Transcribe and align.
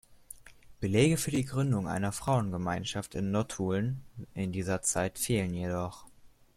Belege 0.79 1.15
für 1.15 1.29
die 1.29 1.45
Gründung 1.45 1.87
einer 1.87 2.11
Frauengemeinschaft 2.11 3.13
in 3.13 3.29
Nottuln 3.29 4.01
in 4.33 4.51
dieser 4.51 4.81
Zeit 4.81 5.19
fehlen 5.19 5.53
jedoch. 5.53 6.07